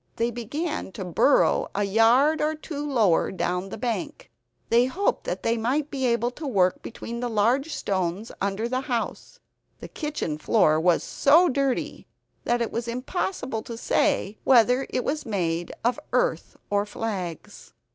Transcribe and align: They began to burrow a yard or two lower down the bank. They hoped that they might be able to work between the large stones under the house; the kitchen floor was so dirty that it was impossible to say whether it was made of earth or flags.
They 0.15 0.31
began 0.31 0.91
to 0.93 1.05
burrow 1.05 1.67
a 1.75 1.83
yard 1.83 2.41
or 2.41 2.55
two 2.55 2.91
lower 2.91 3.31
down 3.31 3.69
the 3.69 3.77
bank. 3.77 4.31
They 4.69 4.85
hoped 4.87 5.25
that 5.25 5.43
they 5.43 5.57
might 5.57 5.91
be 5.91 6.07
able 6.07 6.31
to 6.31 6.47
work 6.47 6.81
between 6.81 7.19
the 7.19 7.29
large 7.29 7.71
stones 7.75 8.31
under 8.41 8.67
the 8.67 8.81
house; 8.81 9.39
the 9.79 9.87
kitchen 9.87 10.39
floor 10.39 10.79
was 10.79 11.03
so 11.03 11.49
dirty 11.49 12.07
that 12.45 12.63
it 12.63 12.71
was 12.71 12.87
impossible 12.87 13.61
to 13.61 13.77
say 13.77 14.39
whether 14.43 14.87
it 14.89 15.03
was 15.03 15.23
made 15.23 15.71
of 15.85 15.99
earth 16.13 16.57
or 16.71 16.87
flags. 16.87 17.71